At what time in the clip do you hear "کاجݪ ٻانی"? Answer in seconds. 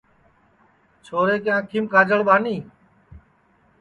1.93-2.55